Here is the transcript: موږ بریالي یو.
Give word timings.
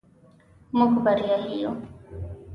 موږ 0.77 0.91
بریالي 1.05 1.55
یو. 1.61 1.71